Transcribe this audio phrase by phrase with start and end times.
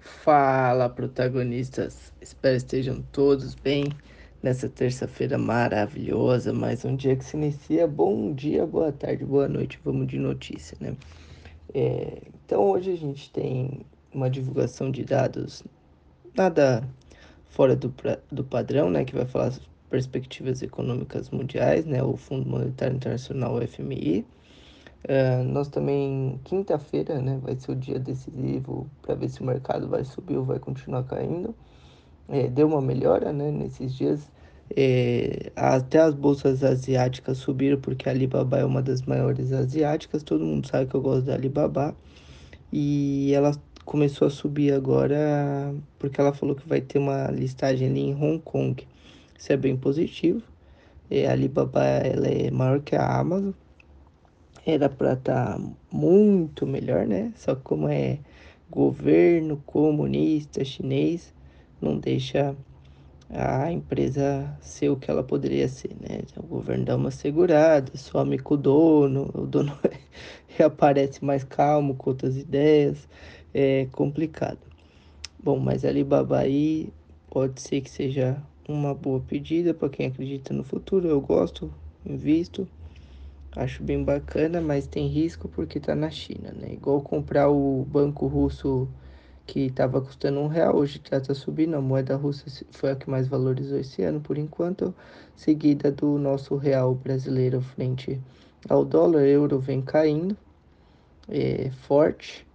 [0.00, 2.12] Fala, protagonistas!
[2.20, 3.84] Espero estejam todos bem
[4.42, 6.52] nessa terça-feira maravilhosa.
[6.52, 7.86] Mais um dia que se inicia.
[7.86, 9.80] Bom dia, boa tarde, boa noite.
[9.84, 10.94] Vamos de notícia, né?
[11.72, 15.64] É, então, hoje a gente tem uma divulgação de dados
[16.34, 16.86] nada
[17.46, 17.94] fora do,
[18.30, 19.04] do padrão, né?
[19.04, 22.02] Que vai falar as perspectivas econômicas mundiais, né?
[22.02, 24.26] O Fundo Monetário Internacional, o FMI
[25.06, 29.86] Uh, nós também, quinta-feira, né, vai ser o dia decisivo para ver se o mercado
[29.88, 31.54] vai subir ou vai continuar caindo.
[32.28, 34.28] É, deu uma melhora né, nesses dias.
[34.76, 40.24] É, até as bolsas asiáticas subiram porque a Alibaba é uma das maiores asiáticas.
[40.24, 41.94] Todo mundo sabe que eu gosto da Alibaba.
[42.72, 43.52] E ela
[43.84, 48.40] começou a subir agora porque ela falou que vai ter uma listagem ali em Hong
[48.40, 48.84] Kong.
[49.38, 50.42] Isso é bem positivo.
[51.08, 53.52] É, a Alibaba ela é maior que a Amazon
[54.66, 55.60] era para estar tá
[55.92, 57.32] muito melhor, né?
[57.36, 58.18] Só como é
[58.68, 61.32] governo comunista chinês,
[61.80, 62.56] não deixa
[63.30, 66.22] a empresa ser o que ela poderia ser, né?
[66.36, 69.78] O governo dá uma segurada, some com o dono, o dono
[70.58, 73.08] reaparece mais calmo, com outras ideias,
[73.54, 74.58] é complicado.
[75.42, 76.92] Bom, mas Alibaba aí
[77.30, 78.36] pode ser que seja
[78.68, 81.72] uma boa pedida para quem acredita no futuro, eu gosto,
[82.04, 82.66] invisto.
[83.56, 86.74] Acho bem bacana, mas tem risco porque tá na China, né?
[86.74, 88.86] Igual comprar o banco russo
[89.46, 91.74] que estava custando um real, hoje já tá subindo.
[91.74, 94.94] A moeda russa foi a que mais valorizou esse ano, por enquanto,
[95.34, 98.20] seguida do nosso real brasileiro frente
[98.68, 99.24] ao dólar.
[99.24, 100.36] Euro vem caindo,
[101.26, 102.46] é forte.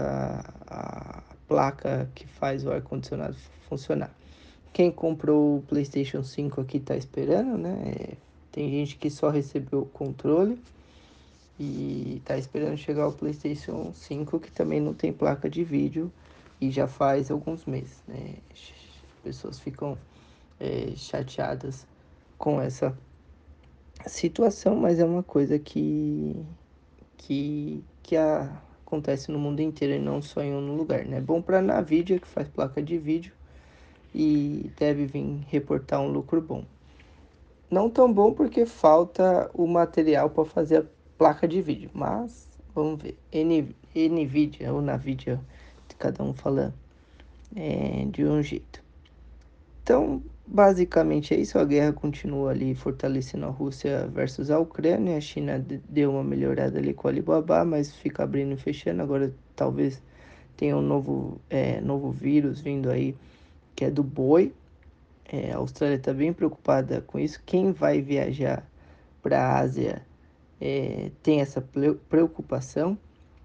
[0.67, 3.35] a, a placa que faz o ar condicionado
[3.67, 4.13] funcionar.
[4.71, 7.81] Quem comprou o PlayStation 5 aqui está esperando, né?
[7.85, 8.13] É,
[8.51, 10.59] tem gente que só recebeu o controle
[11.59, 16.11] e tá esperando chegar o PlayStation 5 que também não tem placa de vídeo
[16.59, 18.35] e já faz alguns meses, né?
[18.51, 18.71] As
[19.23, 19.97] pessoas ficam
[20.59, 21.87] é, chateadas
[22.37, 22.97] com essa
[24.05, 26.35] situação, mas é uma coisa que
[27.17, 31.21] que que a, acontece no mundo inteiro e não só em um lugar, né?
[31.21, 33.33] Bom para a Nvidia que faz placa de vídeo
[34.13, 36.63] e deve vir reportar um lucro bom.
[37.69, 43.01] Não tão bom porque falta o material para fazer a placa de vídeo, mas vamos
[43.01, 43.17] ver.
[43.31, 45.39] N, NVIDIA ou NVIDIA,
[45.97, 46.73] cada um fala
[47.55, 48.83] é, de um jeito.
[49.81, 51.57] Então, basicamente é isso.
[51.57, 55.17] A guerra continua ali fortalecendo a Rússia versus a Ucrânia.
[55.17, 59.01] A China deu uma melhorada ali com a Alibaba, mas fica abrindo e fechando.
[59.01, 60.01] Agora talvez
[60.57, 63.15] tenha um novo, é, novo vírus vindo aí,
[63.75, 64.53] que é do boi.
[65.31, 67.41] É, a Austrália está bem preocupada com isso.
[67.45, 68.67] Quem vai viajar
[69.21, 70.04] para a Ásia
[70.59, 71.61] é, tem essa
[72.09, 72.97] preocupação,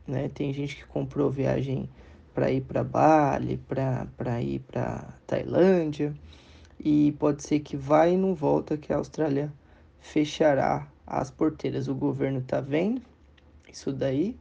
[0.07, 0.29] né?
[0.29, 1.89] Tem gente que comprou viagem
[2.35, 6.15] para ir para Bali, para ir para Tailândia,
[6.79, 9.53] e pode ser que vá e não volta, que a Austrália
[10.01, 11.89] fechará as porteiras.
[11.89, 13.03] O governo está vendo
[13.71, 14.37] isso daí,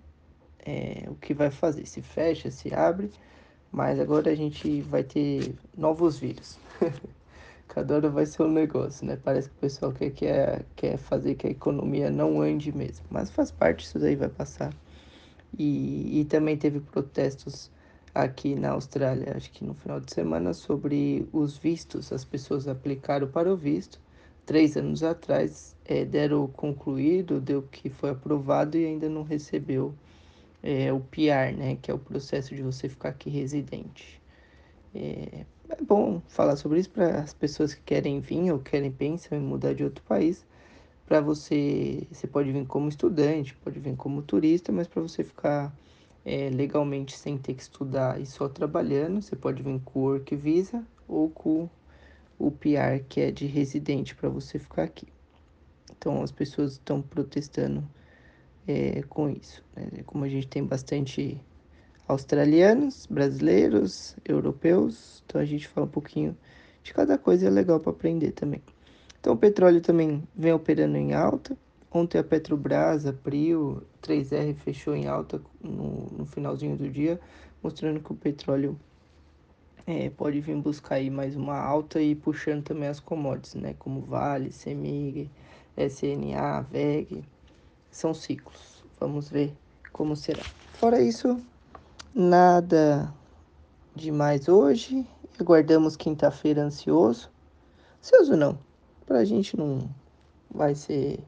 [0.65, 3.11] é, o que vai fazer, se fecha, se abre,
[3.71, 6.57] mas agora a gente vai ter novos vírus.
[7.69, 9.15] Cada hora vai ser um negócio, né?
[9.15, 13.05] Parece que o pessoal quer, quer, quer fazer que a economia não ande mesmo.
[13.11, 14.73] Mas faz parte, isso daí vai passar.
[15.57, 17.71] E, e também teve protestos
[18.13, 22.11] aqui na Austrália, acho que no final de semana, sobre os vistos.
[22.11, 24.01] As pessoas aplicaram para o visto,
[24.47, 29.93] três anos atrás é, deram concluído, deu que foi aprovado e ainda não recebeu
[30.63, 34.18] é, o PR, né, que é o processo de você ficar aqui residente.
[34.93, 39.35] É, é bom falar sobre isso para as pessoas que querem vir ou querem pensar
[39.35, 40.45] em mudar de outro país.
[41.05, 45.73] Para você, você pode vir como estudante, pode vir como turista, mas para você ficar
[46.25, 50.35] é, legalmente sem ter que estudar e só trabalhando, você pode vir com o Work
[50.35, 51.69] Visa ou com
[52.37, 55.07] o PR, que é de residente, para você ficar aqui.
[55.91, 57.83] Então as pessoas estão protestando
[58.67, 59.63] é, com isso.
[59.75, 60.03] Né?
[60.05, 61.41] Como a gente tem bastante
[62.09, 66.35] australianos, brasileiros, europeus, então a gente fala um pouquinho
[66.81, 68.63] de cada coisa, é legal para aprender também.
[69.21, 71.55] Então o petróleo também vem operando em alta.
[71.91, 77.19] Ontem a Petrobras, a Prio, 3R fechou em alta no, no finalzinho do dia,
[77.61, 78.79] mostrando que o petróleo
[79.85, 83.75] é, pode vir buscar aí mais uma alta e puxando também as commodities, né?
[83.77, 85.29] Como Vale, Semig,
[85.77, 87.23] SNA, VEG,
[87.91, 88.83] são ciclos.
[88.99, 89.53] Vamos ver
[89.91, 90.43] como será.
[90.73, 91.39] Fora isso,
[92.13, 93.13] nada
[93.95, 95.07] demais hoje.
[95.39, 97.29] Aguardamos quinta-feira ansioso.
[97.99, 98.57] Ansioso não.
[99.05, 99.89] Pra gente não
[100.51, 101.19] vai ser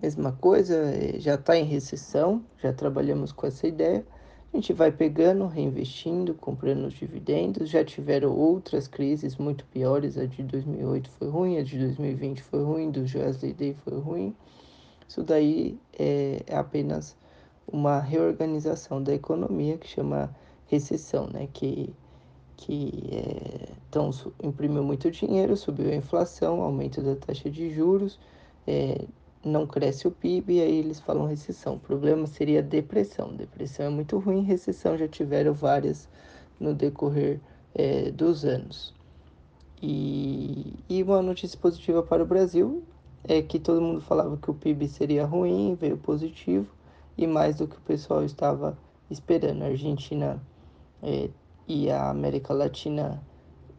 [0.00, 4.04] mesma coisa, é, já está em recessão, já trabalhamos com essa ideia.
[4.52, 7.68] A gente vai pegando, reinvestindo, comprando os dividendos.
[7.68, 10.16] Já tiveram outras crises muito piores.
[10.16, 14.34] A de 2008 foi ruim, a de 2020 foi ruim, do Joesley Day foi ruim.
[15.08, 17.16] Isso daí é, é apenas
[17.66, 20.34] uma reorganização da economia que chama
[20.66, 21.48] recessão, né?
[21.52, 21.92] Que,
[22.56, 24.10] que é, então,
[24.42, 28.18] imprimiu muito dinheiro, subiu a inflação, aumento da taxa de juros,
[28.66, 29.04] é,
[29.44, 31.74] não cresce o PIB e aí eles falam recessão.
[31.74, 33.34] O problema seria depressão.
[33.34, 36.08] Depressão é muito ruim, recessão já tiveram várias
[36.58, 37.40] no decorrer
[37.74, 38.94] é, dos anos.
[39.82, 42.82] E, e uma notícia positiva para o Brasil
[43.22, 46.66] é que todo mundo falava que o PIB seria ruim, veio positivo
[47.16, 48.76] e mais do que o pessoal estava
[49.10, 49.62] esperando.
[49.62, 50.42] A Argentina
[51.02, 51.30] é,
[51.66, 53.22] e a América Latina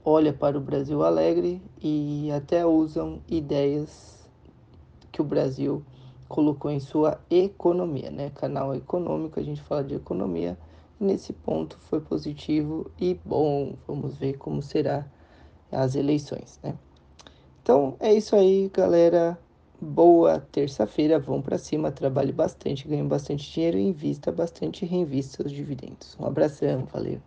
[0.03, 4.29] olha para o Brasil alegre e até usam ideias
[5.11, 5.83] que o Brasil
[6.27, 8.31] colocou em sua economia, né?
[8.35, 10.57] Canal econômico, a gente fala de economia.
[10.99, 13.75] Nesse ponto foi positivo e bom.
[13.87, 15.05] Vamos ver como será
[15.71, 16.75] as eleições, né?
[17.61, 19.37] Então é isso aí, galera.
[19.87, 25.51] Boa terça-feira, vão para cima, trabalhe bastante, ganhe bastante dinheiro invista bastante e reinvista seus
[25.51, 26.17] dividendos.
[26.19, 27.21] Um abração, valeu.